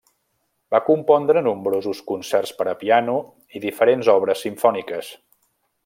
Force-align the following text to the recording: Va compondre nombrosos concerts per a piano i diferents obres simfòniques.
Va 0.75 0.79
compondre 0.85 1.43
nombrosos 1.47 1.99
concerts 2.07 2.55
per 2.61 2.67
a 2.71 2.73
piano 2.85 3.17
i 3.59 3.63
diferents 3.67 4.11
obres 4.19 4.43
simfòniques. 4.49 5.13